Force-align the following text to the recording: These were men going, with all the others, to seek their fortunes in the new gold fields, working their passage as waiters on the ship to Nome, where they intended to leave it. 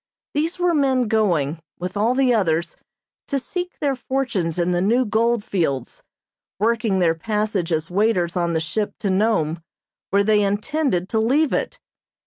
These 0.33 0.57
were 0.57 0.73
men 0.73 1.07
going, 1.07 1.59
with 1.77 1.95
all 1.95 2.15
the 2.15 2.33
others, 2.33 2.75
to 3.27 3.37
seek 3.37 3.77
their 3.77 3.95
fortunes 3.95 4.57
in 4.57 4.71
the 4.71 4.81
new 4.81 5.05
gold 5.05 5.43
fields, 5.43 6.01
working 6.57 6.97
their 6.97 7.13
passage 7.13 7.71
as 7.71 7.91
waiters 7.91 8.35
on 8.35 8.53
the 8.53 8.59
ship 8.61 8.95
to 9.01 9.11
Nome, 9.11 9.61
where 10.09 10.23
they 10.23 10.41
intended 10.41 11.07
to 11.09 11.19
leave 11.19 11.53
it. 11.53 11.77